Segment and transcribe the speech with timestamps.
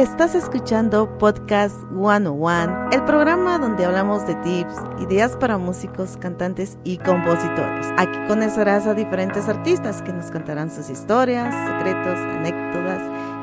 [0.00, 6.96] Estás escuchando Podcast 101, el programa donde hablamos de tips, ideas para músicos, cantantes y
[6.96, 7.86] compositores.
[7.98, 13.02] Aquí conocerás a diferentes artistas que nos contarán sus historias, secretos, anécdotas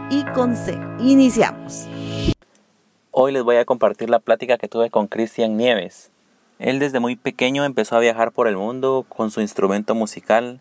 [0.10, 0.84] y consejos.
[1.00, 1.88] Iniciamos.
[3.12, 6.10] Hoy les voy a compartir la plática que tuve con Cristian Nieves.
[6.58, 10.60] Él desde muy pequeño empezó a viajar por el mundo con su instrumento musical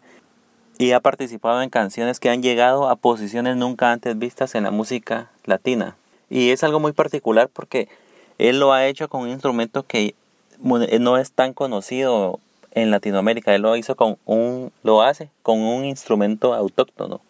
[0.76, 4.70] y ha participado en canciones que han llegado a posiciones nunca antes vistas en la
[4.70, 5.96] música latina.
[6.28, 7.88] Y es algo muy particular porque
[8.38, 10.14] él lo ha hecho con un instrumento que
[10.60, 12.40] no es tan conocido
[12.72, 13.54] en Latinoamérica.
[13.54, 17.20] Él lo hizo con un, lo hace con un instrumento autóctono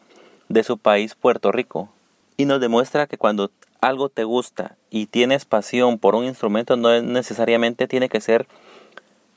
[0.48, 1.88] de su país, Puerto Rico.
[2.36, 7.00] Y nos demuestra que cuando algo te gusta y tienes pasión por un instrumento, no
[7.02, 8.46] necesariamente tiene que ser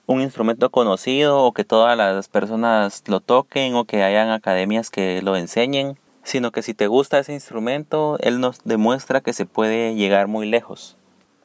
[0.07, 5.21] un instrumento conocido o que todas las personas lo toquen o que hayan academias que
[5.21, 5.98] lo enseñen,
[6.29, 10.47] sino que si te gusta ese instrumento, él nos demuestra que se puede llegar muy
[10.47, 10.95] lejos.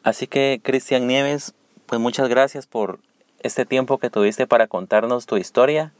[0.03, 1.55] Así que Cristian Nieves,
[1.87, 2.99] pues muchas gracias por
[3.41, 5.95] este tiempo que tuviste para contarnos tu historia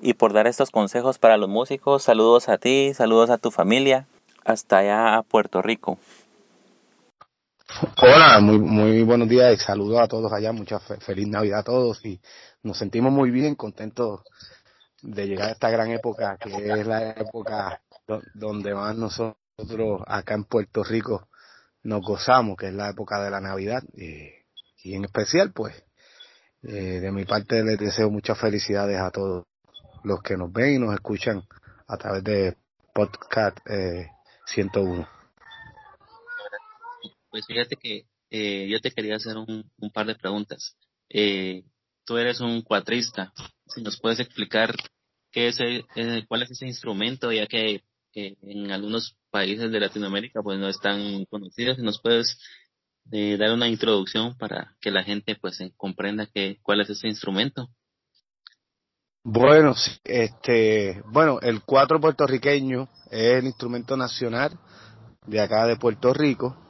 [0.00, 2.04] y por dar estos consejos para los músicos.
[2.04, 4.06] Saludos a ti, saludos a tu familia,
[4.44, 5.98] hasta allá a Puerto Rico.
[8.00, 12.04] Hola, muy, muy buenos días y saludos a todos allá, mucha feliz Navidad a todos
[12.04, 12.20] y
[12.62, 14.20] nos sentimos muy bien, contentos
[15.02, 17.80] de llegar a esta gran época que es la época
[18.34, 19.36] donde más nosotros
[20.06, 21.28] acá en Puerto Rico
[21.82, 24.32] nos gozamos, que es la época de la Navidad y,
[24.84, 25.74] en especial pues
[26.62, 29.44] eh, de mi parte les deseo muchas felicidades a todos
[30.04, 31.42] los que nos ven y nos escuchan
[31.88, 32.56] a través de
[32.94, 34.08] Podcast eh,
[34.46, 35.08] 101.
[37.30, 40.76] Pues fíjate que eh, yo te quería hacer un, par de preguntas.
[41.08, 41.64] Eh,
[42.04, 43.32] tú eres un cuatrista.
[43.66, 44.74] Si nos puedes explicar
[45.30, 45.84] qué es, eh,
[46.28, 47.82] cuál es ese instrumento, ya que
[48.16, 51.78] en algunos países de Latinoamérica pues no están conocidos.
[51.78, 52.38] Nos puedes
[53.04, 57.68] dar una introducción para que la gente pues comprenda que, cuál es ese instrumento.
[59.22, 64.58] Bueno, este, bueno, el cuatro puertorriqueño es el instrumento nacional
[65.26, 66.66] de acá de Puerto Rico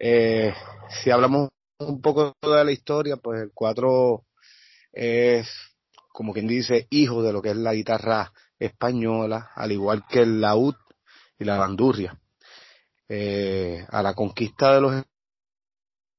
[0.00, 0.54] eh,
[1.02, 1.48] si hablamos
[1.80, 4.24] un poco de la historia, pues el cuatro
[4.92, 5.48] es,
[6.12, 10.40] como quien dice, hijo de lo que es la guitarra española, al igual que el
[10.40, 10.74] laúd
[11.38, 12.18] y la bandurria.
[13.08, 15.04] Eh, a la conquista de los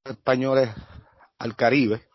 [0.04, 0.70] españoles
[1.38, 2.08] al Caribe,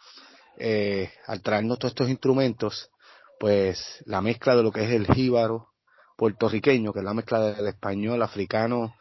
[0.59, 2.91] eh, al traernos todos estos instrumentos,
[3.39, 5.75] pues la mezcla de lo que es el jíbaro
[6.17, 8.95] puertorriqueño, que es la mezcla del español, africano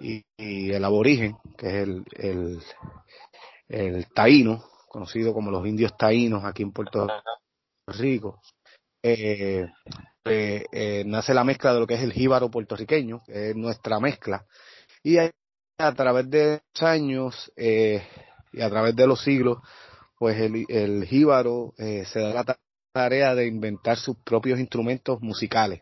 [0.00, 2.62] y, el aborigen, que es el, el,
[3.68, 7.06] el taíno, conocido como los indios taínos aquí en Puerto
[7.86, 8.40] Rico,
[9.02, 9.66] eh,
[10.24, 14.00] eh, eh, nace la mezcla de lo que es el jíbaro puertorriqueño, que es nuestra
[14.00, 14.46] mezcla,
[15.02, 15.32] y a,
[15.94, 19.58] través de los años y a través de los siglos,
[20.18, 22.58] pues el, el jíbaro se da la
[22.92, 25.80] tarea de inventar sus propios instrumentos musicales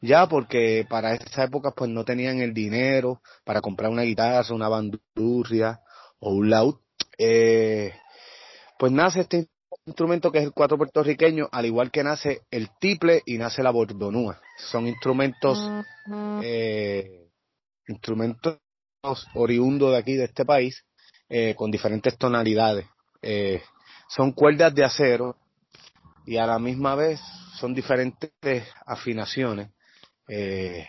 [0.00, 4.68] ya porque para esa época pues no tenían el dinero para comprar una guitarra, una
[4.68, 5.80] bandurria
[6.18, 6.76] o un laúd.
[7.18, 7.92] Eh,
[8.78, 9.49] pues nace este
[9.86, 13.70] instrumento que es el cuatro puertorriqueño, al igual que nace el tiple y nace la
[13.70, 14.40] bordonúa.
[14.70, 15.58] Son instrumentos,
[16.42, 17.28] eh,
[17.88, 18.58] instrumentos
[19.34, 20.84] oriundos de aquí, de este país,
[21.28, 22.86] eh, con diferentes tonalidades.
[23.22, 23.62] Eh,
[24.08, 25.36] son cuerdas de acero
[26.26, 27.20] y a la misma vez
[27.58, 28.30] son diferentes
[28.86, 29.70] afinaciones
[30.32, 30.86] eh,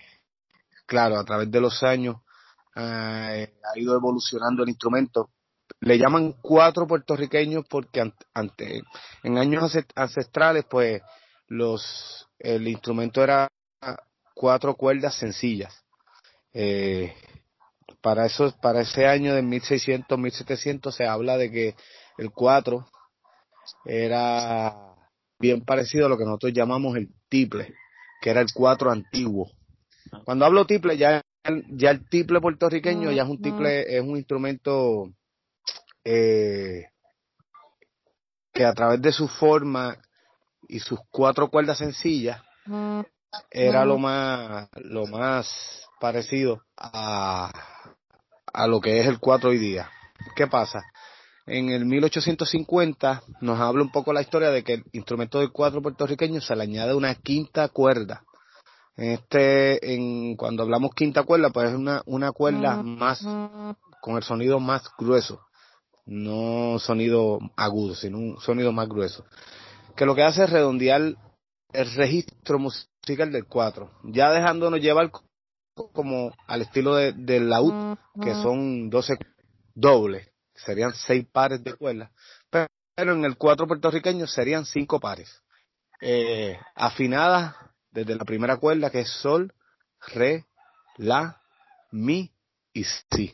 [0.86, 2.18] claro, a través de los años
[2.76, 5.32] ha ido evolucionando el instrumento.
[5.82, 8.02] Le llaman cuatro puertorriqueños porque
[8.34, 8.84] ante,
[9.24, 11.02] en años ancestrales, pues
[11.48, 13.48] los el instrumento era
[14.34, 15.84] cuatro cuerdas sencillas.
[16.54, 17.14] Eh,
[18.02, 21.76] para eso, para ese año de 1600, 1700 se habla de que
[22.18, 22.88] el cuatro
[23.86, 24.96] era
[25.40, 27.76] bien parecido a lo que nosotros llamamos el tiple
[28.22, 29.52] que era el cuatro antiguo.
[30.24, 31.22] Cuando hablo tiple, ya,
[31.70, 35.12] ya el tiple puertorriqueño ya es un tiple, es un instrumento
[36.04, 36.86] eh,
[38.54, 39.98] que a través de su forma
[40.68, 42.42] y sus cuatro cuerdas sencillas
[43.50, 47.52] era lo más lo más parecido a,
[48.54, 49.90] a lo que es el cuatro hoy día.
[50.36, 50.84] ¿Qué pasa?
[51.52, 55.82] en el 1850 nos habla un poco la historia de que el instrumento del cuatro
[55.82, 58.24] puertorriqueño se le añade una quinta cuerda.
[58.96, 63.22] En este, en, cuando hablamos quinta cuerda, pues es una, una cuerda más,
[64.02, 65.42] con el sonido más grueso.
[66.06, 69.26] No sonido agudo, sino un sonido más grueso.
[69.96, 71.02] Que lo que hace es redondear
[71.74, 73.92] el registro musical del cuatro.
[74.04, 75.12] Ya dejándonos llevar
[75.94, 79.18] como al estilo de, del laúd, que son 12
[79.74, 82.12] dobles, serían seis pares de cuerdas,
[82.50, 85.42] pero en el cuatro puertorriqueño serían cinco pares,
[86.02, 87.56] eh, afinadas
[87.92, 89.54] desde la primera cuerda que es sol,
[90.14, 90.46] re,
[90.98, 91.42] la,
[91.92, 92.32] mi
[92.74, 93.34] y si.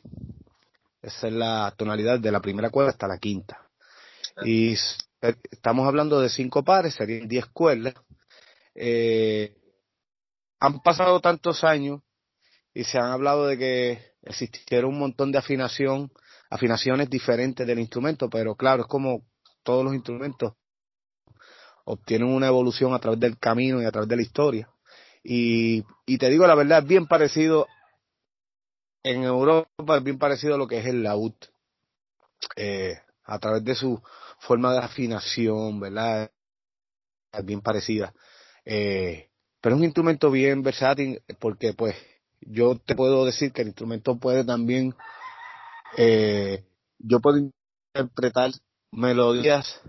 [1.07, 3.69] Esa es la tonalidad de la primera cuerda hasta la quinta.
[4.43, 4.75] Y
[5.21, 7.93] estamos hablando de cinco pares, serían diez cuerdas.
[8.75, 9.55] Eh,
[10.59, 12.01] han pasado tantos años
[12.73, 16.11] y se han hablado de que existieron un montón de afinación,
[16.49, 19.25] afinaciones diferentes del instrumento, pero claro, es como
[19.63, 20.55] todos los instrumentos
[21.85, 24.69] obtienen una evolución a través del camino y a través de la historia.
[25.23, 27.65] Y, y te digo la verdad, es bien parecido
[29.11, 31.33] en Europa, es bien parecido a lo que es el laúd.
[32.55, 34.01] Eh, a través de su
[34.39, 36.31] forma de afinación, ¿verdad?
[37.31, 38.13] Es bien parecida.
[38.65, 39.29] Eh,
[39.61, 41.95] pero es un instrumento bien versátil porque pues
[42.41, 44.95] yo te puedo decir que el instrumento puede también,
[45.97, 46.65] eh,
[46.99, 47.37] yo puedo
[47.93, 48.51] interpretar
[48.91, 49.81] melodías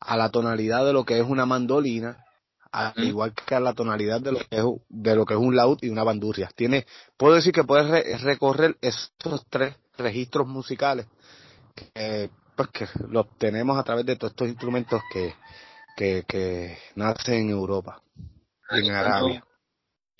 [0.00, 2.24] a la tonalidad de lo que es una mandolina,
[2.72, 5.56] al igual que a la tonalidad de lo que es, de lo que es un
[5.56, 6.50] laúd y una bandurria.
[6.54, 6.86] Tiene,
[7.16, 11.06] puedo decir que puedes recorrer esos tres registros musicales
[11.74, 15.34] que, pues, que los tenemos a través de todos estos instrumentos que,
[15.96, 18.02] que, que nacen en Europa
[18.70, 19.44] y en Arabia.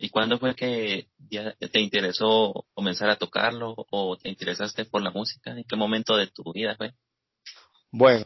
[0.02, 5.10] ¿Y cuándo fue que ya te interesó comenzar a tocarlo o te interesaste por la
[5.10, 5.50] música?
[5.50, 6.94] ¿En qué momento de tu vida fue?
[7.92, 8.24] Bueno,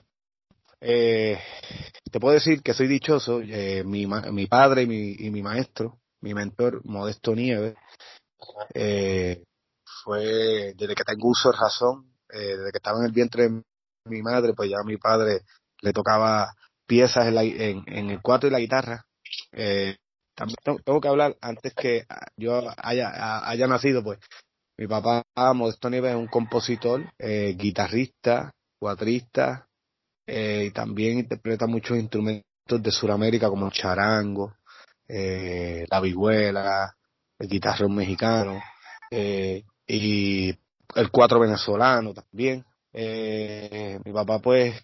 [0.81, 1.39] eh,
[2.11, 3.41] te puedo decir que soy dichoso.
[3.43, 7.75] Eh, mi, mi padre y mi, y mi maestro, mi mentor, Modesto Nieves,
[8.75, 9.43] eh,
[10.05, 13.63] fue desde que tengo uso de razón, eh, desde que estaba en el vientre de
[14.07, 15.41] mi madre, pues ya mi padre
[15.81, 16.55] le tocaba
[16.87, 19.05] piezas en, la, en, el cuatro y la guitarra.
[19.53, 19.97] Eh,
[20.35, 22.05] también tengo, que hablar antes que
[22.37, 24.19] yo haya, haya nacido, pues
[24.77, 25.23] mi papá
[25.55, 29.69] Modesto Nieves es un compositor, eh, guitarrista, cuatrista,
[30.27, 34.55] eh, y también interpreta muchos instrumentos de Sudamérica como el charango,
[35.09, 36.95] eh, la vihuela,
[37.39, 38.61] el guitarrón mexicano,
[39.11, 40.49] eh, y
[40.95, 42.65] el cuatro venezolano también.
[42.93, 44.75] Eh, mi papá pues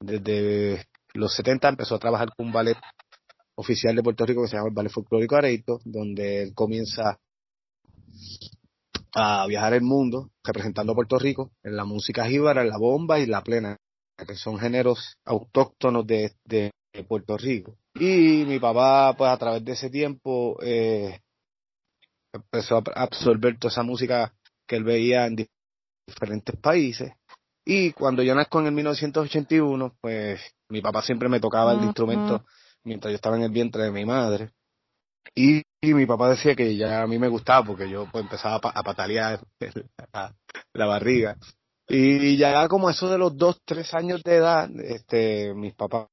[0.00, 2.76] desde los 70 empezó a trabajar con un ballet
[3.56, 7.18] oficial de Puerto Rico que se llama el Ballet Folclórico Areito, donde él comienza
[9.14, 13.18] a viajar el mundo representando a Puerto Rico en la música jíbara, en la bomba
[13.18, 13.78] y la plena,
[14.24, 16.70] que son géneros autóctonos de, de
[17.08, 17.76] Puerto Rico.
[17.94, 21.20] Y mi papá, pues a través de ese tiempo, eh,
[22.32, 24.34] empezó a absorber toda esa música
[24.66, 25.46] que él veía en
[26.06, 27.12] diferentes países.
[27.64, 32.44] Y cuando yo nazco en el 1981, pues mi papá siempre me tocaba el instrumento
[32.84, 34.50] mientras yo estaba en el vientre de mi madre.
[35.34, 38.82] Y, mi papá decía que ya a mí me gustaba porque yo pues empezaba a,
[38.82, 39.40] patalear
[40.72, 41.36] la, barriga.
[41.88, 46.08] Y ya como eso de los dos, tres años de edad, este, mis papás,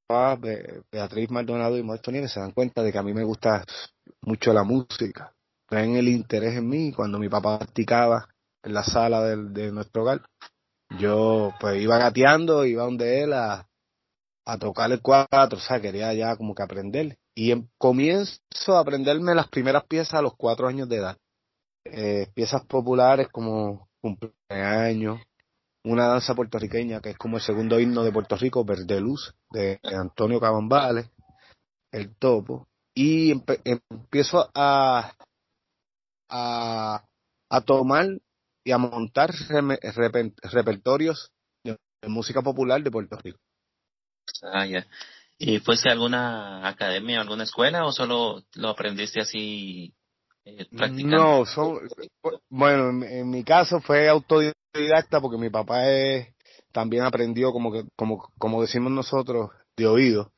[0.90, 3.64] Beatriz Maldonado y Modesto Nieves, se dan cuenta de que a mí me gusta
[4.22, 5.32] mucho la música.
[5.70, 8.28] Ven el interés en mí cuando mi papá practicaba
[8.62, 10.22] en la sala de nuestro hogar.
[10.98, 13.66] Yo pues iba gateando, iba donde él a,
[14.44, 17.18] a tocar el cuatro, o sea, quería ya como que aprender.
[17.34, 21.16] Y em, comienzo a aprenderme las primeras piezas a los cuatro años de edad.
[21.84, 25.20] Eh, piezas populares como cumpleaños,
[25.84, 29.78] una danza puertorriqueña que es como el segundo himno de Puerto Rico, Verde Luz, de
[29.82, 31.10] Antonio Cabambales,
[31.92, 32.66] El Topo.
[32.94, 33.32] Y
[33.64, 35.12] empiezo a,
[36.28, 37.04] a,
[37.50, 38.06] a tomar
[38.64, 39.30] y a montar
[40.52, 41.32] repertorios
[41.64, 43.38] de música popular de Puerto Rico.
[44.42, 44.86] Ah, ya.
[45.38, 49.92] ¿Y fuese alguna academia, alguna escuela o solo lo aprendiste así
[50.44, 51.16] eh, practicando?
[51.16, 51.80] No, son,
[52.48, 54.63] bueno, en, mi caso fue autodidacta
[55.20, 56.28] porque mi papá es,
[56.72, 60.32] también aprendió como que, como, como decimos nosotros, de oído.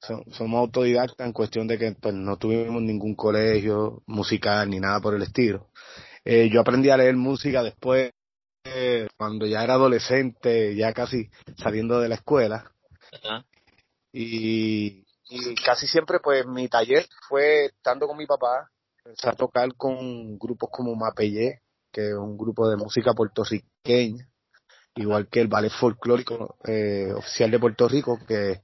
[0.00, 5.14] somos autodidactas en cuestión de que pues, no tuvimos ningún colegio musical ni nada por
[5.14, 5.68] el estilo.
[6.24, 8.12] Eh, yo aprendí a leer música después,
[8.64, 12.72] eh, cuando ya era adolescente, ya casi saliendo de la escuela.
[14.12, 15.04] Y,
[15.64, 18.70] casi siempre pues mi taller fue estando con mi papá,
[19.04, 21.63] empecé a tocar con grupos como Mapellé,
[21.94, 24.28] que es un grupo de música puertorriqueña,
[24.96, 28.62] igual que el ballet folclórico eh, oficial de Puerto Rico, que,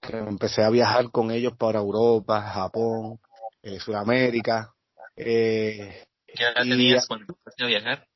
[0.00, 3.18] empecé a viajar con ellos para Europa, Japón,
[3.62, 4.72] eh, Sudamérica.
[5.16, 8.06] Eh, ¿Qué edad tenías cuando empezaste a viajar?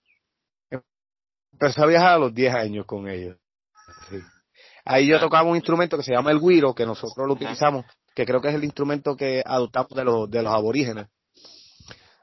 [1.52, 3.36] Empecé a viajar a los 10 años con ellos.
[4.84, 8.24] Ahí yo tocaba un instrumento que se llama el guiro, que nosotros lo utilizamos, que
[8.24, 11.08] creo que es el instrumento que adoptamos de los, de los aborígenes.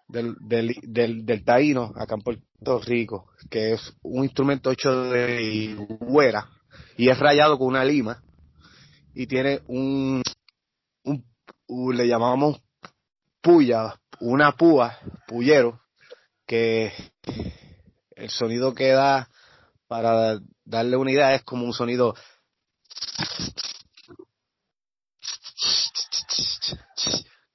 [0.10, 6.50] Del, del, del, taíno acá en Puerto Rico, que es un instrumento hecho de huera
[6.98, 8.22] y es rayado con una lima
[9.13, 10.22] y tiene un,
[11.68, 12.60] un le llamamos
[13.42, 14.98] puya, una púa,
[15.28, 15.80] pullero,
[16.46, 16.92] que
[18.16, 19.30] el sonido que da,
[19.88, 22.16] para darle una idea, es como un sonido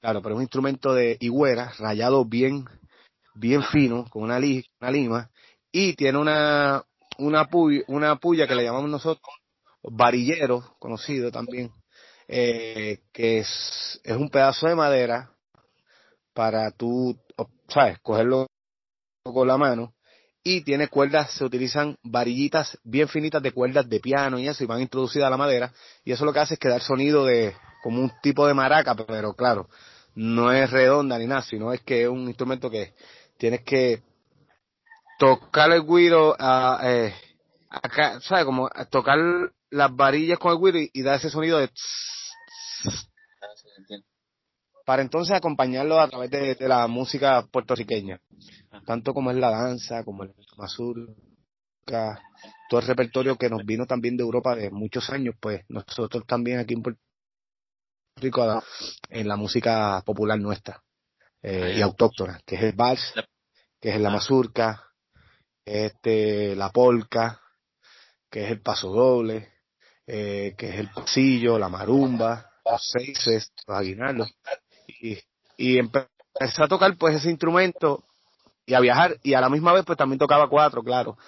[0.05, 2.67] Claro, pero es un instrumento de higuera, rayado bien,
[3.35, 5.31] bien fino, con una, una lima,
[5.73, 6.85] y tiene una,
[7.17, 7.49] una,
[7.87, 9.35] una puya que le llamamos nosotros,
[9.83, 11.73] varillero, conocido también,
[12.29, 15.31] eh, que es, es un pedazo de madera
[16.35, 17.19] para tú,
[17.69, 18.47] ¿sabes?, cogerlo
[19.23, 19.95] con la mano,
[20.43, 24.67] y tiene cuerdas, se utilizan varillitas bien finitas de cuerdas de piano y eso, y
[24.67, 25.73] van introducidas a la madera,
[26.05, 28.53] y eso lo que hace es que da el sonido de, como un tipo de
[28.53, 29.67] maraca, pero claro,
[30.15, 32.95] no es redonda ni nada, sino es que es un instrumento que
[33.37, 34.03] tienes que
[35.19, 37.15] tocar el guiro, a, eh,
[37.69, 38.45] acá, ¿sabes?
[38.45, 39.19] Como tocar
[39.71, 41.71] las varillas con el guiro y, dar ese sonido de...
[44.85, 48.21] para entonces acompañarlo a través de, la música puertorriqueña,
[48.87, 52.23] tanto como es la danza, como el mazurca,
[52.69, 56.59] todo el repertorio que nos vino también de Europa de muchos años, pues nosotros también
[56.59, 57.01] aquí en Puerto
[58.17, 58.63] rico
[59.09, 60.83] en la música popular nuestra
[61.43, 63.15] eh, y autóctona, que es el vals,
[63.81, 64.83] que es la mazurca,
[65.65, 67.41] este, la polca,
[68.31, 69.53] que es el paso doble,
[70.07, 74.31] eh, que es el pasillo, la marumba, los seises, los aguinaldos.
[75.01, 75.19] Y,
[75.57, 76.09] y empecé
[76.63, 78.05] a tocar pues ese instrumento
[78.67, 81.19] y a viajar y a la misma vez pues también tocaba cuatro, claro.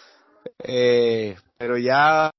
[0.59, 2.31] Eh, pero ya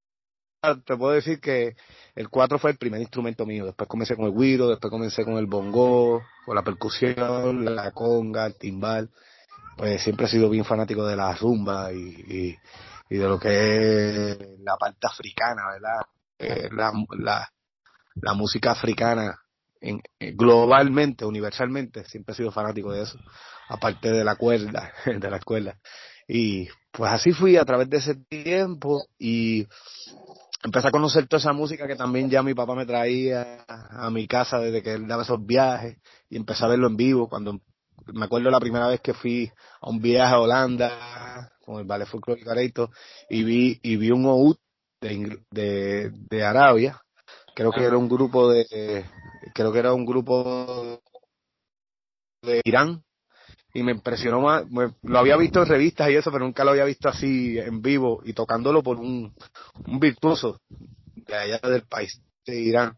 [0.85, 1.75] te puedo decir que
[2.17, 3.67] el cuatro fue el primer instrumento mío.
[3.67, 8.47] Después comencé con el guiro, después comencé con el bongo, con la percusión, la conga,
[8.47, 9.11] el timbal.
[9.77, 12.57] Pues siempre he sido bien fanático de la rumba y,
[13.07, 16.07] y, de lo que es la parte africana, ¿verdad?
[16.39, 17.51] Eh, la, la,
[18.15, 19.39] la, música africana
[19.79, 23.19] en, eh, globalmente, universalmente, siempre he sido fanático de eso,
[23.69, 25.77] aparte de la cuerda, de la escuela.
[26.27, 29.67] Y pues así fui a través de ese tiempo y
[30.63, 34.27] empecé a conocer toda esa música que también ya mi papá me traía a mi
[34.27, 35.97] casa desde que él daba esos viajes
[36.29, 37.29] y empecé a verlo en vivo.
[37.29, 37.59] Cuando
[38.13, 42.07] me acuerdo la primera vez que fui a un viaje a Holanda con el Ballet
[42.07, 42.41] Folklore
[43.29, 44.57] y vi y vi un oud
[45.01, 47.01] de, de, de Arabia.
[47.55, 49.05] Creo que era un grupo de
[49.53, 51.01] creo que era un grupo
[52.43, 53.03] de Irán
[53.77, 54.63] y me impresionó más,
[55.03, 58.23] lo había visto en revistas y eso, pero nunca lo había visto así en vivo
[58.25, 59.35] y tocándolo por un,
[59.85, 60.59] un virtuoso
[61.13, 62.97] de allá del país, de Irán.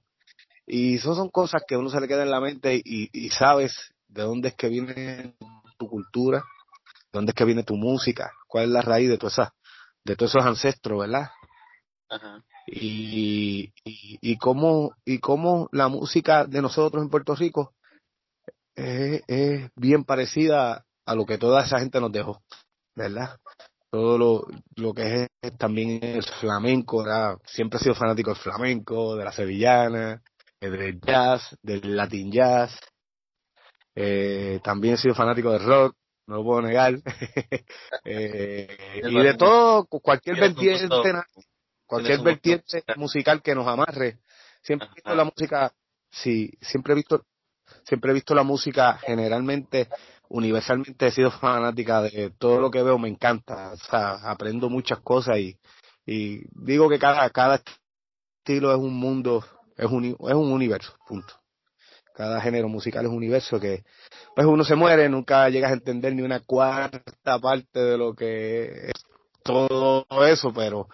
[0.65, 3.93] Y eso son cosas que uno se le queda en la mente y, y sabes
[4.07, 5.35] de dónde es que viene
[5.77, 9.33] tu cultura, de dónde es que viene tu música, cuál es la raíz de todas
[9.33, 9.49] esas,
[10.05, 11.29] de todos esos ancestros, ¿verdad?
[12.07, 12.41] Ajá.
[12.67, 17.73] Y, y, y cómo, y cómo la música de nosotros en Puerto Rico
[18.79, 22.41] es, bien parecida a lo que toda esa gente nos dejó,
[22.95, 23.37] ¿verdad?
[23.91, 27.37] Todo lo, lo que es, también el flamenco, ¿verdad?
[27.45, 30.21] siempre he sido fanático del flamenco, de la sevillana,
[30.61, 32.79] eh, del jazz, del latin jazz,
[33.95, 35.95] eh, también he sido fanático del rock,
[36.27, 36.93] no lo puedo negar,
[38.05, 40.87] eh, y de todo, cualquier vertiente,
[41.87, 44.19] cualquier vertiente musical que nos amarre,
[44.61, 45.73] siempre he visto la música,
[46.11, 47.25] sí, siempre he visto
[47.83, 49.89] siempre he visto la música generalmente,
[50.29, 54.99] universalmente he sido fanática de todo lo que veo, me encanta, o sea, aprendo muchas
[54.99, 55.57] cosas y,
[56.05, 57.61] y digo que cada, cada
[58.39, 59.43] estilo es un mundo,
[59.77, 61.33] es un, es un universo, punto.
[62.13, 63.83] Cada género musical es un universo que,
[64.35, 68.87] pues uno se muere, nunca llegas a entender ni una cuarta parte de lo que
[68.87, 68.93] es
[69.43, 70.87] todo eso, pero,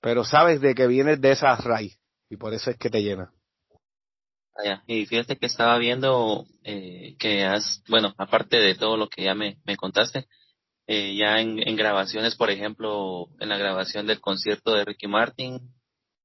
[0.00, 3.32] pero sabes de que vienes de esa raíz y por eso es que te llena.
[4.86, 9.34] Y fíjate que estaba viendo eh, que has, bueno, aparte de todo lo que ya
[9.34, 10.26] me, me contaste,
[10.86, 15.60] eh, ya en, en, grabaciones, por ejemplo, en la grabación del concierto de Ricky Martin,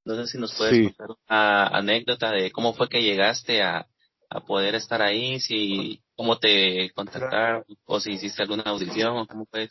[0.06, 3.88] no sé si nos puedes contar una anécdota de cómo fue que llegaste a,
[4.30, 9.70] a poder estar ahí, si, cómo te contactaron, o si hiciste alguna audición, cómo fue.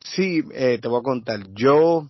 [0.00, 1.40] Sí, eh, te voy a contar.
[1.52, 2.08] Yo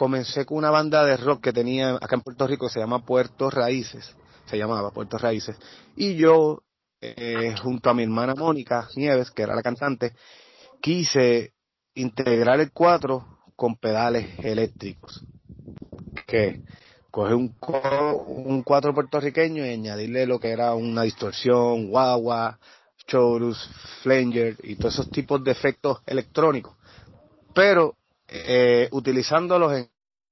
[0.00, 3.50] comencé con una banda de rock que tenía acá en Puerto Rico, se llama Puerto
[3.50, 4.16] Raíces,
[4.46, 5.58] se llamaba Puerto Raíces,
[5.94, 6.62] y yo,
[7.02, 10.14] eh, junto a mi hermana Mónica Nieves, que era la cantante,
[10.80, 11.52] quise
[11.92, 15.22] integrar el cuatro con pedales eléctricos,
[16.26, 16.62] que
[17.10, 17.54] coge un,
[18.64, 22.58] cuatro puertorriqueño y añadirle lo que era una distorsión, guagua,
[23.06, 23.68] chorus,
[24.02, 26.74] flanger y todos esos tipos de efectos electrónicos,
[27.54, 27.96] pero
[28.32, 29.89] eh, utilizándolos en,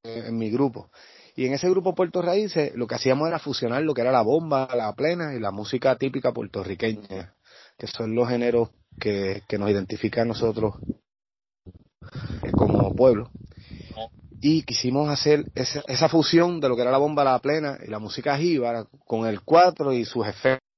[0.08, 0.90] en, mi grupo.
[1.36, 4.22] Y en ese grupo Puerto Raíces lo que hacíamos era fusionar lo que era la
[4.22, 7.34] bomba, la plena y la música típica puertorriqueña,
[7.76, 10.74] que son los géneros que, que nos identifican a nosotros
[12.52, 13.30] como pueblo.
[14.40, 17.90] Y quisimos hacer esa, esa fusión de lo que era la bomba, la plena y
[17.90, 20.68] la música jíbara con el cuatro y sus efectos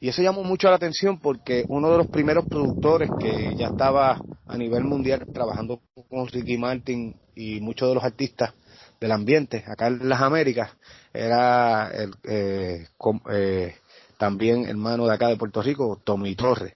[0.00, 4.20] y eso llamó mucho la atención porque uno de los primeros productores que ya estaba
[4.46, 8.52] a nivel mundial trabajando con Ricky Martin y muchos de los artistas
[9.00, 10.70] del ambiente acá en las Américas
[11.12, 12.86] era el, eh,
[13.30, 13.76] eh,
[14.18, 16.74] también hermano de acá de Puerto Rico, Tommy Torres.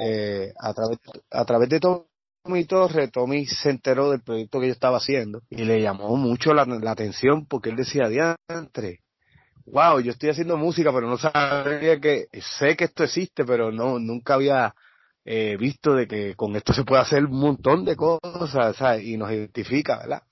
[0.00, 0.98] Eh, a, través,
[1.30, 5.64] a través de Tommy Torres, Tommy se enteró del proyecto que yo estaba haciendo y
[5.64, 9.00] le llamó mucho la, atención porque él decía, diantre,
[9.66, 12.26] wow, yo estoy haciendo música, pero no sabía que,
[12.58, 14.74] sé que esto existe, pero no, nunca había
[15.24, 19.04] eh, visto de que con esto se puede hacer un montón de cosas, ¿sabes?
[19.04, 20.22] Y nos identifica, ¿verdad?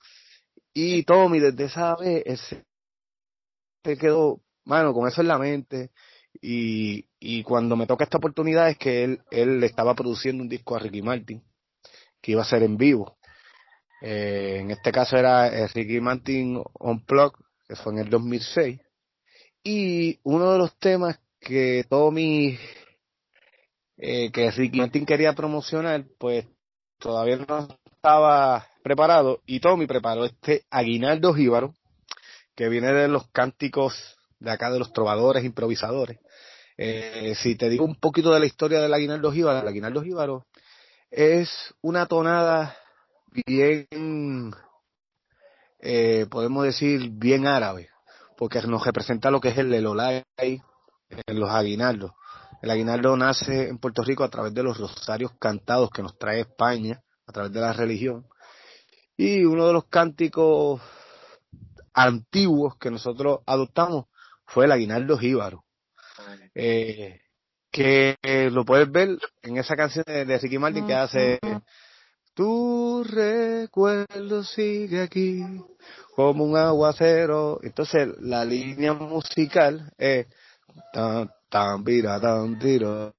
[0.73, 2.65] Y Tommy, desde esa vez, ese,
[3.83, 5.91] se quedó, mano, con eso en la mente.
[6.41, 10.75] Y, y cuando me toca esta oportunidad es que él, él estaba produciendo un disco
[10.75, 11.43] a Ricky Martin,
[12.21, 13.17] que iba a ser en vivo.
[14.01, 18.79] Eh, en este caso era eh, Ricky Martin Unplugged, que fue en el 2006.
[19.63, 22.57] Y uno de los temas que Tommy,
[24.05, 26.45] eh, que Ricky Martin quería promocionar, pues
[26.99, 29.39] todavía no estaba preparado.
[29.45, 31.73] Y Tommy preparó este Aguinaldo Jíbaro,
[32.53, 36.19] que viene de los cánticos de acá de los trovadores, improvisadores.
[36.75, 40.47] Eh, si te digo un poquito de la historia del Aguinaldo Jíbaro, el Aguinaldo Jíbaro
[41.09, 41.49] es
[41.81, 42.75] una tonada
[43.47, 44.53] bien,
[45.79, 47.89] eh, podemos decir, bien árabe
[48.37, 52.11] porque nos representa lo que es el Elolay en los aguinaldos.
[52.63, 56.39] El aguinaldo nace en Puerto Rico a través de los rosarios cantados que nos trae
[56.39, 58.25] España, a través de la religión.
[59.17, 60.81] Y uno de los cánticos
[61.93, 64.05] antiguos que nosotros adoptamos
[64.45, 65.65] fue el aguinaldo jíbaro.
[66.55, 67.19] Eh,
[67.69, 68.15] que
[68.49, 71.39] lo puedes ver en esa canción de, Ricky Martin que hace
[72.33, 75.43] Tu recuerdo sigue aquí
[76.15, 77.59] como un aguacero.
[77.61, 80.27] Entonces la línea musical es
[80.91, 83.13] tan tan tan tiro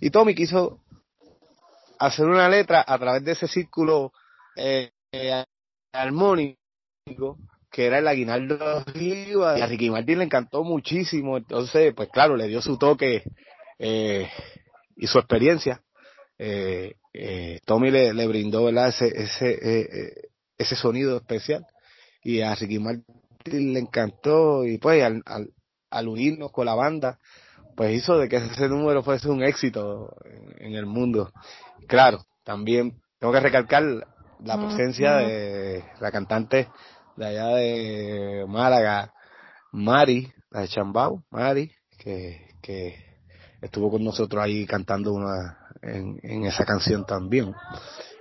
[0.00, 0.80] y Tommy quiso
[1.98, 4.12] hacer una letra a través de ese círculo
[4.56, 5.44] eh, eh,
[5.92, 7.38] armónico
[7.70, 12.46] que era el aguinaldo y a Ricky Martin le encantó muchísimo, entonces, pues claro, le
[12.46, 13.24] dio su toque
[13.78, 14.30] eh,
[14.96, 15.83] y su experiencia.
[16.46, 18.88] Eh, eh, Tommy le, le brindó ¿verdad?
[18.88, 20.28] ese ese eh, eh,
[20.58, 21.66] ese sonido especial.
[22.22, 24.64] Y a Ricky Martin le encantó.
[24.64, 25.50] Y pues al, al,
[25.90, 27.18] al unirnos con la banda
[27.76, 31.32] pues hizo de que ese número fuese un éxito en, en el mundo.
[31.88, 33.82] Claro también tengo que recalcar
[34.40, 36.68] la presencia de la cantante
[37.16, 39.12] de allá de Málaga,
[39.72, 42.96] Mari, la de Chambao, Mari, que, que
[43.62, 47.54] estuvo con nosotros ahí cantando una en, en esa canción también.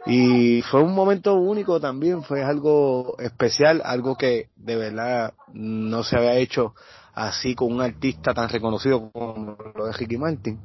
[0.05, 6.17] Y fue un momento único también, fue algo especial, algo que de verdad no se
[6.17, 6.75] había hecho
[7.13, 10.59] así con un artista tan reconocido como lo de Ricky Martin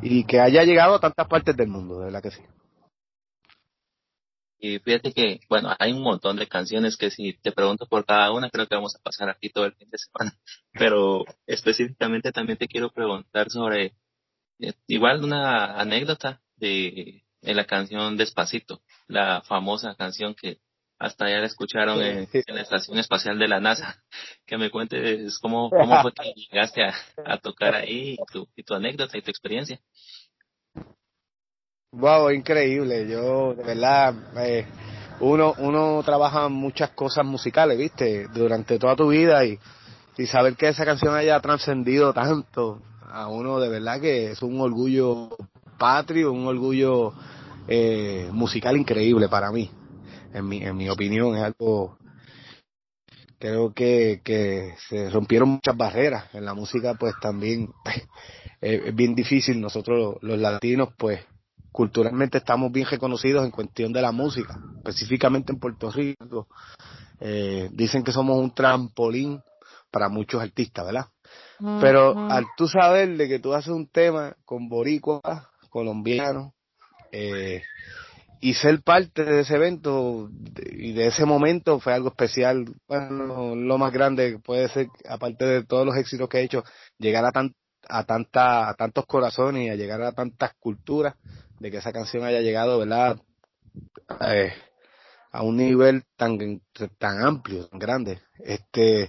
[0.00, 2.42] y que haya llegado a tantas partes del mundo, de verdad que sí.
[4.58, 8.30] Y fíjate que, bueno, hay un montón de canciones que si te pregunto por cada
[8.32, 10.38] una, creo que vamos a pasar aquí todo el fin de semana.
[10.72, 13.94] Pero específicamente también te quiero preguntar sobre,
[14.86, 20.58] igual una anécdota de, de la canción Despacito, la famosa canción que
[20.98, 24.02] hasta ya la escucharon en, en, la Estación Espacial de la NASA.
[24.46, 26.94] Que me cuentes cómo, cómo fue que llegaste a,
[27.24, 29.80] a tocar ahí y tu, y tu anécdota y tu experiencia.
[31.92, 33.08] Wow, increíble.
[33.08, 34.66] Yo, de verdad, eh,
[35.20, 38.28] uno, uno trabaja muchas cosas musicales, ¿viste?
[38.28, 39.58] Durante toda tu vida y,
[40.18, 44.60] y saber que esa canción haya trascendido tanto a uno, de verdad que es un
[44.60, 45.28] orgullo
[45.78, 47.12] patrio, un orgullo
[47.68, 49.70] eh, musical increíble para mí.
[50.32, 51.98] En mi, en mi opinión, es algo,
[53.38, 57.68] creo que, que se rompieron muchas barreras en la música, pues también
[58.62, 59.60] es bien difícil.
[59.60, 61.20] Nosotros los latinos, pues,
[61.70, 66.48] culturalmente estamos bien reconocidos en cuestión de la música, específicamente en Puerto Rico.
[67.20, 69.42] Eh, dicen que somos un trampolín
[69.90, 71.06] para muchos artistas, ¿verdad?
[71.80, 76.54] Pero al tú saber de que tú haces un tema con boricua, colombiano,
[77.12, 77.62] eh,
[78.40, 80.28] y ser parte de ese evento
[80.72, 82.64] y de ese momento fue algo especial.
[82.88, 86.64] Bueno, lo más grande puede ser, aparte de todos los éxitos que he hecho,
[86.98, 87.54] llegar a, tan,
[87.88, 91.14] a, tanta, a tantos corazones y a llegar a tantas culturas,
[91.60, 93.20] de que esa canción haya llegado, ¿verdad?
[94.26, 94.52] Eh,
[95.30, 96.60] a un nivel tan,
[96.98, 98.20] tan amplio, tan grande.
[98.40, 99.08] Este,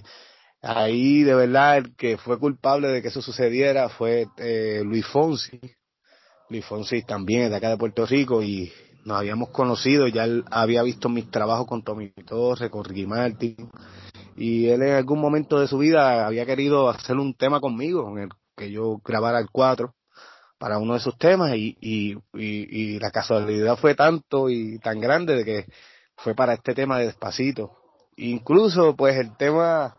[0.64, 5.60] ahí de verdad el que fue culpable de que eso sucediera fue eh, Luis Fonsi.
[6.48, 8.72] Luis Fonsi también es de acá de Puerto Rico y
[9.04, 13.70] nos habíamos conocido, ya él había visto mis trabajos con Tommy Torres, con Ricky Martin,
[14.34, 18.24] y él en algún momento de su vida había querido hacer un tema conmigo, en
[18.24, 19.94] el que yo grabara el 4
[20.58, 25.34] para uno de sus temas, y, y, y, la casualidad fue tanto y tan grande
[25.36, 25.66] de que
[26.16, 27.76] fue para este tema de Despacito.
[28.16, 29.96] Incluso, pues el tema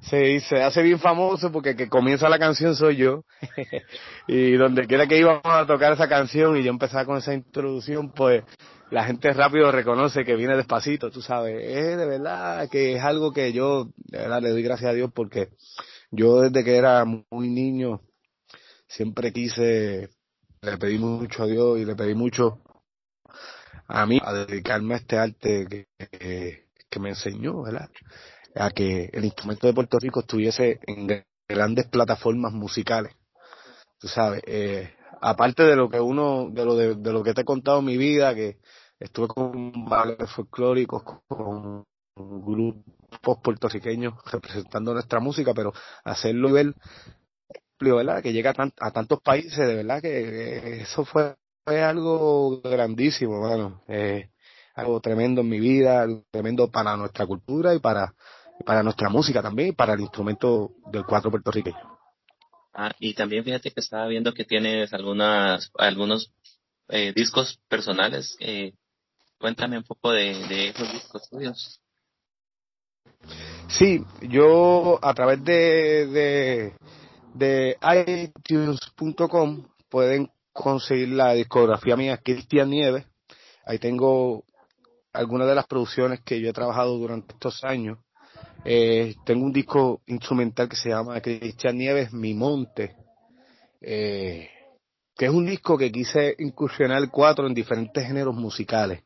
[0.00, 3.24] se, se hace bien famoso porque que comienza la canción soy yo.
[4.28, 8.12] y donde quiera que íbamos a tocar esa canción y yo empezaba con esa introducción,
[8.12, 8.44] pues
[8.90, 11.62] la gente rápido reconoce que viene despacito, tú sabes.
[11.62, 15.10] Es de verdad que es algo que yo, de verdad, le doy gracias a Dios
[15.14, 15.50] porque
[16.10, 18.00] yo desde que era muy niño
[18.86, 20.08] siempre quise,
[20.62, 22.62] le pedí mucho a Dios y le pedí mucho
[23.86, 27.90] a mí a dedicarme a este arte que, que me enseñó, ¿verdad?
[28.54, 33.14] A que el instrumento de Puerto Rico estuviese en grandes plataformas musicales.
[33.98, 37.44] Tú sabes, eh, aparte de lo que uno, de lo, de, lo que te he
[37.44, 38.58] contado en mi vida, que
[38.98, 41.84] estuve con bailes folclóricos, con
[42.14, 45.72] grupos puertorriqueños representando nuestra música, pero
[46.04, 46.74] hacerlo y ver,
[47.80, 48.22] ¿verdad?
[48.22, 51.34] Que llega a, tantos países, de verdad que, eso fue,
[51.66, 54.30] algo grandísimo, bueno, eh,
[54.74, 58.14] algo tremendo en mi vida, algo tremendo para nuestra cultura y para
[58.64, 61.98] para nuestra música también, para el instrumento del cuatro puertorriqueño.
[62.74, 66.32] Ah, y también fíjate que estaba viendo que tienes algunas, algunos
[66.88, 68.36] eh, discos personales.
[68.40, 68.72] Eh,
[69.38, 71.80] cuéntame un poco de, de esos discos tuyos.
[73.68, 76.72] Sí, yo a través de, de,
[77.34, 77.76] de
[78.46, 83.06] iTunes.com pueden conseguir la discografía mía, Cristian Nieves.
[83.64, 84.44] Ahí tengo
[85.12, 87.98] algunas de las producciones que yo he trabajado durante estos años.
[88.64, 92.96] Eh, tengo un disco instrumental que se llama Cristian Nieves, Mi Monte,
[93.80, 94.50] eh,
[95.16, 99.04] que es un disco que quise incursionar cuatro en diferentes géneros musicales,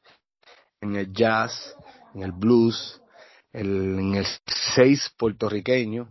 [0.81, 1.77] en el jazz,
[2.15, 3.01] en el blues,
[3.53, 4.27] en el
[4.75, 6.09] seis puertorriqueño,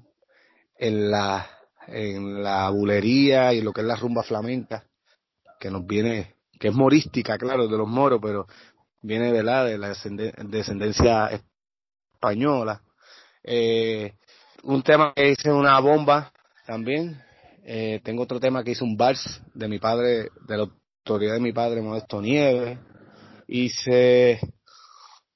[0.77, 1.47] en la,
[1.87, 4.85] en la bulería y lo que es la rumba flamenca,
[5.59, 8.47] que nos viene, que es morística, claro, de los moros, pero
[9.01, 11.29] viene la, de la descendencia
[12.13, 12.81] española
[13.43, 14.13] eh,
[14.63, 16.31] un tema que hice una bomba
[16.65, 17.21] también.
[17.63, 21.39] Eh, tengo otro tema que hice un vals de mi padre, de la autoridad de
[21.39, 22.77] mi padre, Modesto Nieves.
[23.47, 24.39] Hice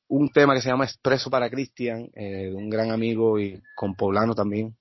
[0.07, 3.95] un tema que se llama Expreso para Cristian, eh, de un gran amigo y con
[3.95, 4.75] poblano también,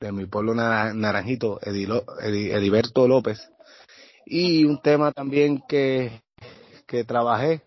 [0.00, 3.50] de mi pueblo naranjito, Ediberto López.
[4.24, 6.22] Y un tema también que,
[6.86, 7.62] que trabajé,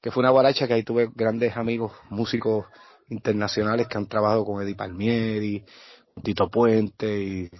[0.00, 2.66] que fue una guaracha que ahí tuve grandes amigos, músicos
[3.08, 5.64] internacionales que han trabajado con Eddie Palmieri,
[6.22, 7.50] Tito Puente, y,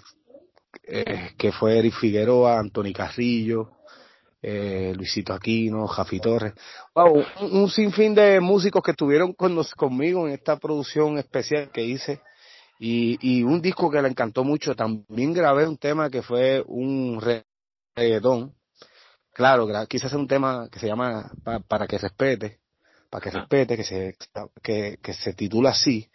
[0.86, 3.70] eh, que fue Eric Figueroa, Anthony Carrillo,
[4.42, 6.52] eh, Luisito Aquino, Jafi Torres.
[6.94, 12.20] Wow, un, sinfín de músicos que estuvieron con conmigo en esta producción especial que hice.
[12.78, 14.74] Y, y un disco que le encantó mucho.
[14.74, 17.22] También grabé un tema que fue un
[17.96, 18.54] reggaetón.
[19.32, 21.32] Claro, quise hacer un tema que se llama
[21.66, 22.63] Para que respete
[23.14, 24.16] para que respete, que se,
[24.60, 26.08] que, que se titula así.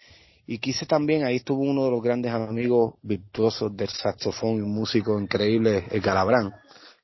[0.45, 4.75] Y quise también, ahí estuvo uno de los grandes amigos virtuosos del saxofón y un
[4.75, 6.53] músico increíble, el Galabrán,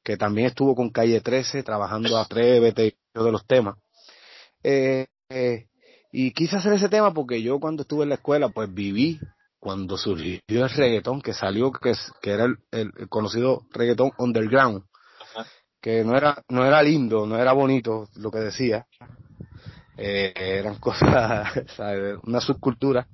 [0.03, 3.77] que también estuvo con Calle 13 trabajando a Atrévete y de los temas.
[4.63, 5.67] Eh, eh,
[6.11, 9.17] y quise hacer ese tema porque yo cuando estuve en la escuela, pues viví
[9.59, 14.83] cuando surgió el reggaetón, que salió, que, que era el, conocido reggaetón underground,
[15.79, 18.87] que no era, no era lindo, no era bonito lo que decía,
[19.97, 21.49] eh, eran cosas,
[22.23, 23.07] una subcultura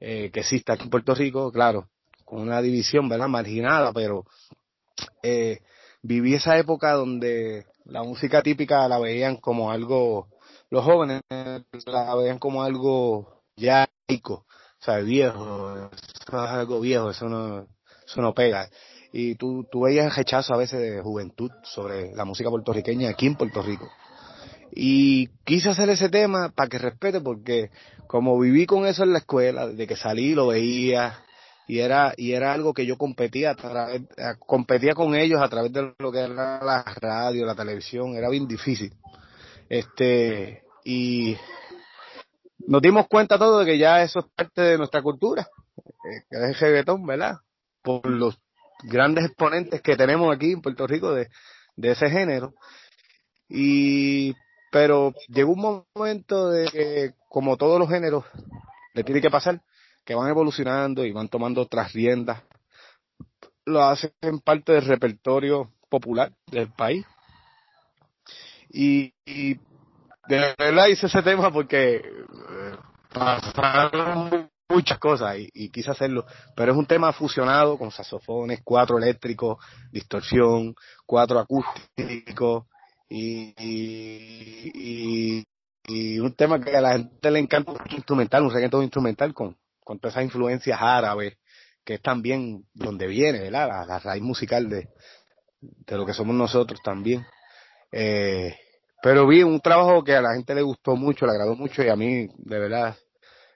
[0.00, 1.88] eh, que existe aquí en Puerto Rico, claro,
[2.24, 3.28] con una división, ¿verdad?
[3.28, 4.24] Marginada, pero
[5.22, 5.60] eh,
[6.02, 10.28] viví esa época donde la música típica la veían como algo,
[10.70, 11.22] los jóvenes
[11.86, 14.46] la veían como algo ya rico,
[14.80, 17.66] o sea, viejo, eso es algo viejo, eso no,
[18.06, 18.68] eso no pega.
[19.10, 23.36] Y tú, tú veías rechazo a veces de juventud sobre la música puertorriqueña aquí en
[23.36, 23.88] Puerto Rico.
[24.72, 27.70] Y quise hacer ese tema para que respete, porque
[28.06, 31.24] como viví con eso en la escuela, de que salí lo veía,
[31.68, 35.94] y era, y era algo que yo competía, a competía con ellos a través de
[35.98, 38.94] lo que era la radio, la televisión, era bien difícil.
[39.68, 41.36] Este, y
[42.66, 46.36] nos dimos cuenta todo de que ya eso es parte de nuestra cultura, eh, que
[46.36, 47.36] es el reggaetón, ¿verdad?
[47.82, 48.38] Por los
[48.84, 51.28] grandes exponentes que tenemos aquí en Puerto Rico de,
[51.76, 52.54] de ese género.
[53.48, 54.34] Y,
[54.70, 58.24] pero llegó un momento de que, como todos los géneros,
[58.94, 59.62] le tiene que pasar,
[60.04, 62.42] que van evolucionando y van tomando otras riendas.
[63.64, 64.12] Lo hacen
[64.44, 67.04] parte del repertorio popular del país.
[68.70, 69.54] Y, y
[70.28, 72.76] de verdad hice ese tema porque eh,
[73.12, 79.56] pasaron muchas cosas y, quise hacerlo, pero es un tema fusionado con saxofones, cuatro eléctricos,
[79.90, 80.74] distorsión,
[81.06, 82.66] cuatro acústicos
[83.08, 83.54] y,
[85.86, 89.98] y, un tema que a la gente le encanta instrumental, un reggaetón instrumental con, con
[89.98, 91.38] todas esas influencias árabes,
[91.84, 93.86] que es también donde viene, ¿verdad?
[93.86, 94.90] La, raíz musical de,
[95.60, 97.24] de lo que somos nosotros también.
[97.90, 98.54] Eh,
[99.02, 101.88] pero vi un trabajo que a la gente le gustó mucho, le agradó mucho y
[101.88, 102.96] a mí, de verdad,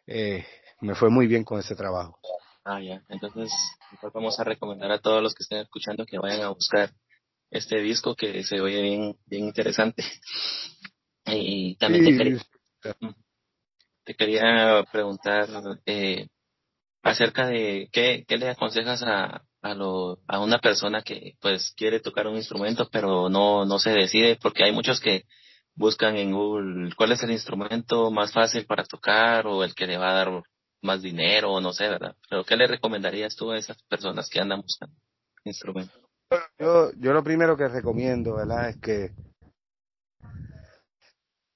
[0.06, 0.46] eh,
[0.80, 2.18] me fue muy bien con ese trabajo.
[2.64, 3.02] Ah, ya.
[3.08, 3.52] Entonces,
[4.14, 6.90] vamos a recomendar a todos los que estén escuchando que vayan a buscar
[7.52, 10.02] este disco que se oye bien, bien interesante.
[11.24, 12.42] Y también te, quería,
[14.04, 15.48] te, quería, preguntar
[15.86, 16.26] eh,
[17.00, 22.00] acerca de qué, qué le aconsejas a, a, lo, a una persona que pues quiere
[22.00, 25.22] tocar un instrumento pero no, no se decide porque hay muchos que
[25.76, 29.96] buscan en Google cuál es el instrumento más fácil para tocar o el que le
[29.96, 30.42] va a dar
[30.82, 32.16] más dinero o no sé, ¿verdad?
[32.28, 34.96] Pero ¿qué le recomendarías tú a esas personas que andan buscando
[35.44, 36.01] instrumentos?
[36.58, 38.70] Yo, yo lo primero que recomiendo, ¿verdad?
[38.70, 39.10] Es que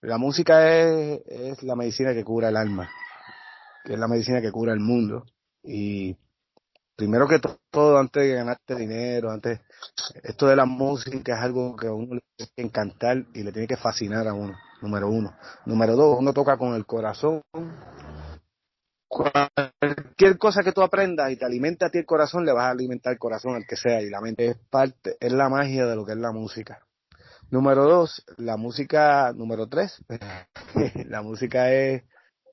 [0.02, 2.90] la música es, es la medicina que cura el alma,
[3.84, 5.24] que es la medicina que cura el mundo.
[5.62, 6.16] Y
[6.94, 9.60] primero que todo, antes de ganarte dinero, antes,
[10.22, 13.52] esto de la música es algo que a uno le tiene que encantar y le
[13.52, 15.34] tiene que fascinar a uno, número uno.
[15.64, 17.42] Número dos, uno toca con el corazón
[19.78, 22.70] cualquier cosa que tú aprendas y te alimente a ti el corazón, le vas a
[22.70, 25.96] alimentar el corazón al que sea y la mente es parte, es la magia de
[25.96, 26.80] lo que es la música.
[27.50, 30.02] Número dos, la música, número tres,
[31.06, 32.02] la música es,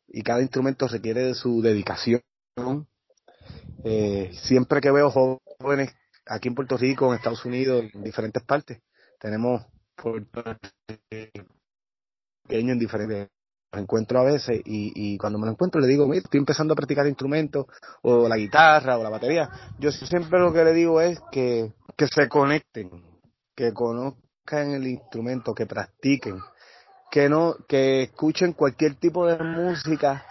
[0.07, 2.21] y cada instrumento requiere de su dedicación.
[3.83, 5.93] Eh, siempre que veo jóvenes
[6.25, 8.81] aquí en Puerto Rico, en Estados Unidos, en diferentes partes,
[9.19, 9.65] tenemos
[12.47, 13.29] pequeños en diferentes
[13.79, 17.07] encuentro a veces y, cuando me lo encuentro le digo, mira, estoy empezando a practicar
[17.07, 17.65] instrumentos
[18.01, 19.49] o la guitarra o la batería.
[19.79, 22.89] Yo siempre lo que le digo es que, que se conecten,
[23.55, 26.39] que conozcan el instrumento, que practiquen,
[27.11, 30.25] que no, que escuchen cualquier tipo de música,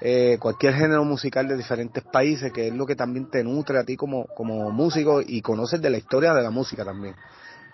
[0.00, 3.84] eh, cualquier género musical de diferentes países, que es lo que también te nutre a
[3.84, 7.14] ti como, como músico y conoces de la historia de la música también.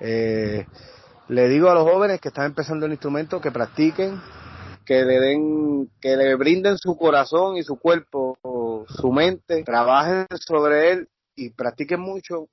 [0.00, 0.66] Eh,
[1.28, 4.20] le digo a los jóvenes que están empezando el instrumento que practiquen,
[4.84, 8.38] que le den, que le brinden su corazón y su cuerpo,
[8.88, 12.48] su mente, trabajen sobre él y practiquen mucho,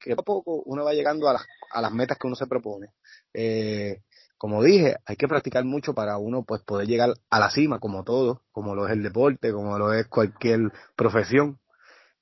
[0.00, 2.88] que a poco uno va llegando a las, a las metas que uno se propone.
[3.34, 4.02] Eh,
[4.36, 8.04] como dije, hay que practicar mucho para uno pues poder llegar a la cima, como
[8.04, 11.58] todo, como lo es el deporte, como lo es cualquier profesión.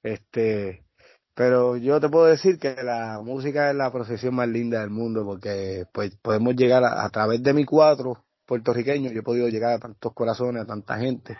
[0.02, 0.86] Este,
[1.34, 5.24] pero yo te puedo decir que la música es la profesión más linda del mundo
[5.24, 9.72] porque pues podemos llegar a, a través de mi cuatro puertorriqueño, yo he podido llegar
[9.72, 11.36] a tantos corazones, a tanta gente,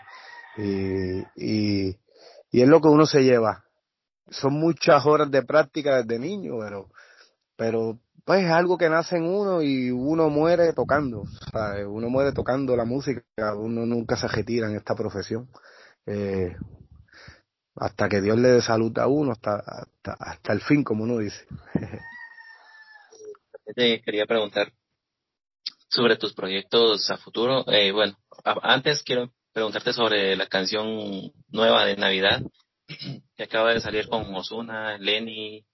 [0.57, 1.97] y, y,
[2.51, 3.63] es lo que uno se lleva.
[4.29, 6.89] Son muchas horas de práctica desde niño, pero,
[7.55, 11.23] pero pues es algo que nace en uno y uno muere tocando,
[11.87, 13.23] uno muere tocando la música,
[13.55, 15.49] uno nunca se retira en esta profesión.
[16.05, 16.55] Eh,
[17.75, 21.19] hasta que Dios le dé salud a uno, hasta, hasta, hasta el fin, como uno
[21.19, 21.45] dice.
[23.75, 24.71] Te quería preguntar,
[25.89, 27.63] sobre tus proyectos a futuro.
[27.71, 32.41] Eh, bueno, antes quiero preguntarte sobre la canción nueva de Navidad
[33.35, 35.65] que acaba de salir con Osuna, Lenny,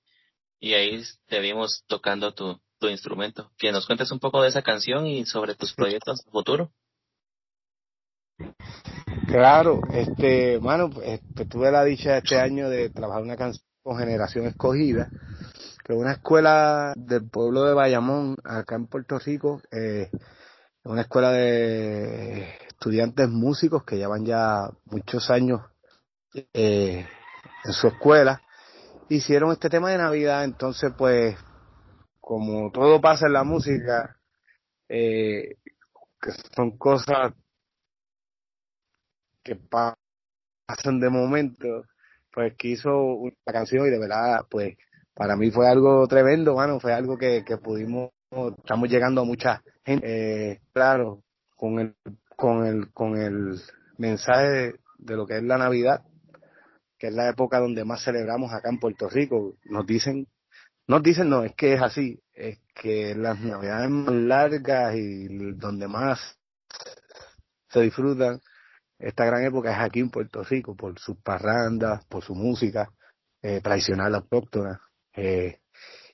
[0.59, 3.51] y ahí te vimos tocando tu, tu instrumento.
[3.57, 6.71] Que nos cuentes un poco de esa canción y sobre tus proyectos a futuro.
[9.27, 13.97] Claro, este, bueno, pues, pues, tuve la dicha este año de trabajar una canción con
[13.97, 15.09] Generación Escogida
[15.83, 20.09] que una escuela del pueblo de Bayamón, acá en Puerto Rico, eh,
[20.85, 25.61] una escuela de estudiantes músicos que llevan ya muchos años
[26.53, 27.05] eh,
[27.65, 28.41] en su escuela,
[29.09, 31.37] hicieron este tema de Navidad, entonces pues
[32.21, 34.17] como todo pasa en la música,
[34.87, 35.57] eh,
[36.21, 37.33] que son cosas
[39.43, 41.83] que pasan de momento,
[42.31, 44.77] pues que hizo una canción y de verdad pues
[45.13, 48.11] para mí fue algo tremendo, bueno, fue algo que, que pudimos
[48.57, 51.23] estamos llegando a mucha gente, eh, claro,
[51.55, 51.95] con el,
[52.35, 53.59] con el, con el
[53.97, 56.01] mensaje de, lo que es la Navidad,
[56.97, 60.27] que es la época donde más celebramos acá en Puerto Rico, nos dicen,
[60.87, 65.87] nos dicen no, es que es así, es que las navidades más largas y donde
[65.87, 66.39] más
[67.69, 68.39] se disfrutan
[68.99, 72.89] esta gran época es aquí en Puerto Rico, por sus parrandas, por su música
[73.41, 74.79] eh, tradicional autóctona.
[75.15, 75.57] Eh,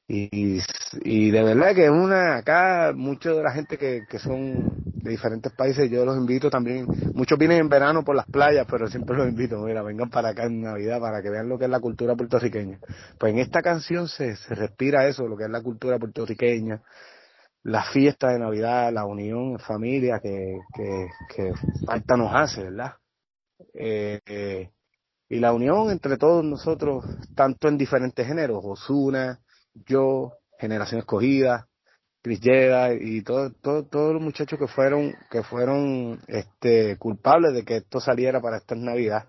[0.07, 0.59] y,
[1.03, 5.51] y de verdad que una, acá mucha de la gente que, que son de diferentes
[5.53, 9.29] países, yo los invito también, muchos vienen en verano por las playas, pero siempre los
[9.29, 12.15] invito, mira, vengan para acá en Navidad para que vean lo que es la cultura
[12.15, 12.79] puertorriqueña.
[13.19, 16.81] Pues en esta canción se, se respira eso, lo que es la cultura puertorriqueña,
[17.63, 21.53] la fiesta de Navidad, la unión en familia que, que, que
[21.85, 22.93] falta nos hace, ¿verdad?
[23.73, 24.69] Eh, eh,
[25.29, 29.39] y la unión entre todos nosotros, tanto en diferentes géneros, Osuna,
[29.73, 31.67] yo, Generación Escogida,
[32.21, 32.41] Chris
[32.99, 37.99] y todo, todo, todos los muchachos que fueron, que fueron este, culpables de que esto
[37.99, 39.27] saliera para esta Navidad.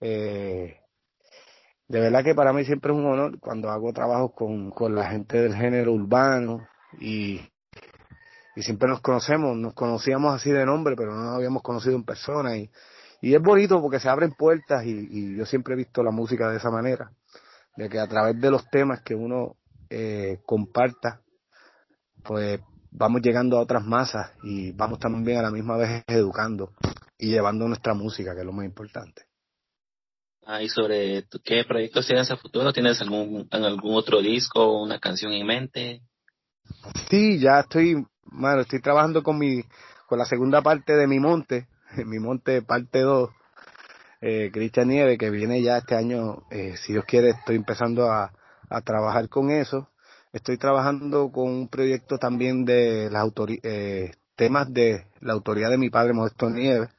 [0.00, 0.78] Eh,
[1.86, 5.08] de verdad que para mí siempre es un honor cuando hago trabajos con, con la
[5.10, 6.66] gente del género urbano
[6.98, 7.40] y,
[8.56, 12.04] y siempre nos conocemos, nos conocíamos así de nombre, pero no nos habíamos conocido en
[12.04, 12.70] persona y,
[13.20, 16.50] y es bonito porque se abren puertas y, y yo siempre he visto la música
[16.50, 17.10] de esa manera,
[17.76, 19.56] de que a través de los temas que uno
[19.90, 21.20] eh, comparta,
[22.24, 26.72] pues vamos llegando a otras masas y vamos también a la misma vez educando
[27.18, 29.22] y llevando nuestra música, que es lo más importante.
[30.44, 35.32] Ah, y sobre qué proyectos tienes a futuro, ¿tienes algún, algún otro disco, una canción
[35.32, 36.02] en mente?
[37.10, 39.62] Sí, ya estoy, bueno, estoy trabajando con mi,
[40.06, 41.66] con la segunda parte de Mi Monte,
[42.06, 43.30] Mi Monte parte 2,
[44.20, 48.32] eh, Cristian Nieve, que viene ya este año, eh, si Dios quiere, estoy empezando a,
[48.68, 49.90] a trabajar con eso.
[50.32, 53.26] Estoy trabajando con un proyecto también de las
[53.62, 56.90] eh, temas de la autoría de mi padre Modesto Nieves.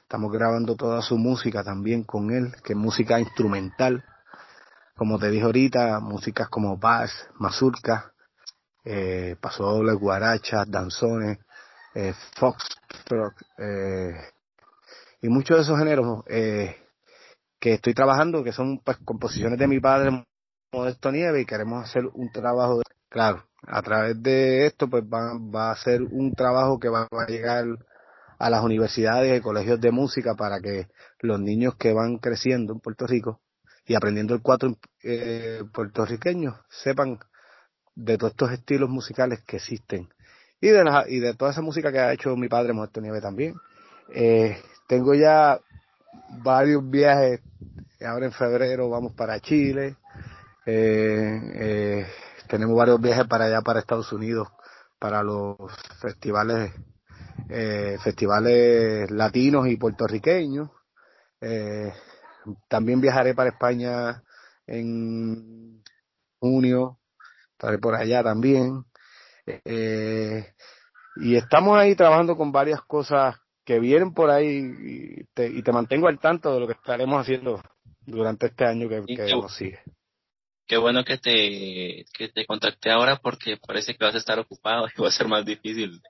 [0.00, 4.04] Estamos grabando toda su música también con él, que es música instrumental.
[4.96, 8.12] Como te dije ahorita, músicas como bass, mazurka,
[8.84, 11.38] eh, pasodobles, guarachas, danzones,
[11.94, 14.14] eh, foxtrot, eh,
[15.20, 16.76] y muchos de esos géneros eh,
[17.58, 20.24] que estoy trabajando, que son pues, composiciones de mi padre
[20.72, 25.70] Modesto Nieve y queremos hacer un trabajo, claro, a través de esto pues va, va
[25.70, 27.64] a ser un trabajo que va, a llegar
[28.38, 30.88] a las universidades y colegios de música para que
[31.20, 33.40] los niños que van creciendo en Puerto Rico
[33.86, 37.18] y aprendiendo el cuatro eh, puertorriqueño sepan
[37.94, 40.08] de todos estos estilos musicales que existen
[40.60, 43.20] y de la, y de toda esa música que ha hecho mi padre Modesto Nieve
[43.20, 43.54] también.
[44.14, 45.60] Eh, tengo ya
[46.42, 47.40] varios viajes,
[48.06, 49.96] ahora en febrero vamos para Chile,
[50.64, 52.06] eh, eh,
[52.48, 54.48] tenemos varios viajes para allá, para Estados Unidos,
[54.98, 55.56] para los
[56.00, 56.72] festivales,
[57.48, 60.70] eh, festivales latinos y puertorriqueños.
[61.40, 61.92] Eh,
[62.68, 64.22] también viajaré para España
[64.66, 65.82] en
[66.40, 66.98] junio,
[67.52, 68.84] estaré por allá también.
[71.16, 73.36] Y estamos ahí trabajando con varias cosas
[73.66, 77.20] que vienen por ahí y te, y te mantengo al tanto de lo que estaremos
[77.20, 77.60] haciendo
[78.06, 79.80] durante este año que, que nos sigue.
[80.68, 84.86] Qué bueno que te, que te contacté ahora porque parece que vas a estar ocupado
[84.96, 86.00] y va a ser más difícil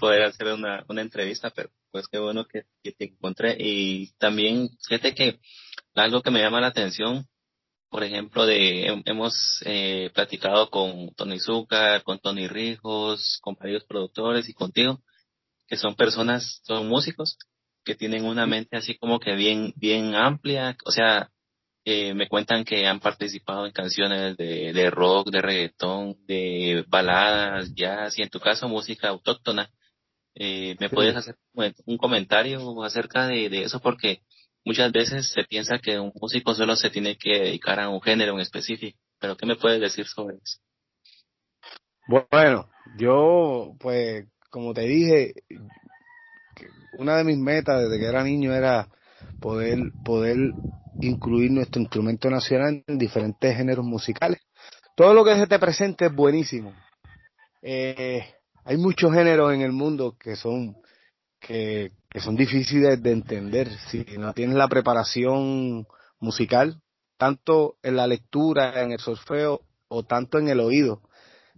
[0.00, 3.56] poder hacer una, una entrevista, pero pues qué bueno que, que te encontré.
[3.56, 5.38] Y también, fíjate que
[5.94, 7.24] algo que me llama la atención,
[7.88, 14.48] por ejemplo, de hemos eh, platicado con Tony Zucker, con Tony Rijos, con varios productores
[14.48, 15.00] y contigo,
[15.66, 17.38] que son personas, son músicos,
[17.84, 21.30] que tienen una mente así como que bien, bien amplia, o sea,
[21.84, 27.72] eh, me cuentan que han participado en canciones de, de rock, de reggaetón, de baladas,
[27.74, 29.70] jazz y en tu caso música autóctona.
[30.34, 31.36] Eh, ¿Me puedes hacer
[31.86, 33.80] un comentario acerca de, de, eso?
[33.80, 34.22] Porque
[34.64, 38.34] muchas veces se piensa que un músico solo se tiene que dedicar a un género
[38.34, 38.98] en específico.
[39.20, 40.58] ¿Pero qué me puedes decir sobre eso?
[42.08, 44.26] Bueno, yo, pues,
[44.56, 45.34] como te dije,
[46.96, 48.88] una de mis metas desde que era niño era
[49.38, 50.38] poder, poder
[51.02, 54.40] incluir nuestro instrumento nacional en diferentes géneros musicales.
[54.96, 56.72] Todo lo que se te presente es buenísimo.
[57.60, 58.24] Eh,
[58.64, 60.78] hay muchos géneros en el mundo que son
[61.38, 65.86] que, son difíciles de entender si no tienes la preparación
[66.18, 66.80] musical,
[67.18, 71.02] tanto en la lectura, en el solfeo o tanto en el oído,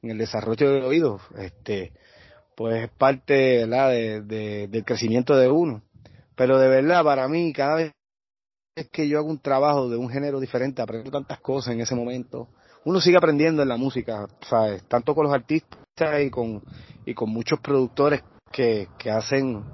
[0.03, 1.93] en el desarrollo del oído, este,
[2.59, 3.35] pues es parte
[3.69, 5.81] De, de, del crecimiento de uno.
[6.35, 7.93] Pero de verdad, para mí, cada vez
[8.91, 12.49] que yo hago un trabajo de un género diferente, aprendo tantas cosas en ese momento.
[12.85, 14.27] Uno sigue aprendiendo en la música.
[14.89, 15.79] Tanto con los artistas
[16.21, 16.61] y con,
[17.07, 19.65] y con muchos productores que, que hacen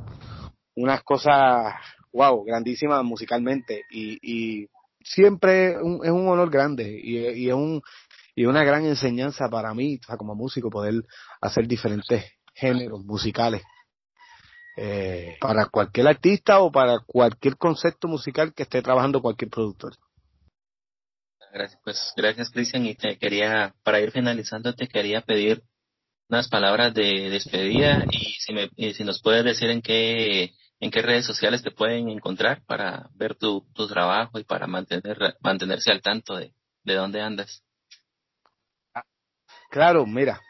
[0.77, 1.73] unas cosas,
[2.13, 4.69] wow, grandísimas musicalmente y, y
[5.01, 7.81] siempre es un, es un honor grande y, y, es un
[8.35, 11.05] y una gran enseñanza para mí, o sea, como músico, poder
[11.41, 12.25] hacer diferentes
[12.55, 13.63] géneros musicales
[14.77, 19.95] eh, para cualquier artista o para cualquier concepto musical que esté trabajando cualquier productor.
[21.53, 25.63] Gracias, pues gracias Cristian y te quería, para ir finalizando, te quería pedir
[26.29, 30.91] unas palabras de despedida y si, me, y si nos puedes decir en qué en
[30.91, 35.91] qué redes sociales te pueden encontrar para ver tu, tu trabajo y para mantener, mantenerse
[35.91, 36.53] al tanto de,
[36.83, 37.63] de dónde andas.
[39.71, 40.41] Claro, mira,